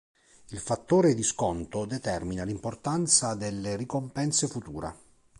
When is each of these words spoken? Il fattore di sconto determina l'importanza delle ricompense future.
Il 0.47 0.57
fattore 0.57 1.13
di 1.13 1.21
sconto 1.21 1.85
determina 1.85 2.43
l'importanza 2.43 3.35
delle 3.35 3.75
ricompense 3.75 4.47
future. 4.47 4.95